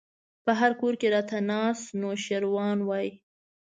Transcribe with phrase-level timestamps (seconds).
[0.45, 3.07] په هر کور کې راته ناست نوشيروان وای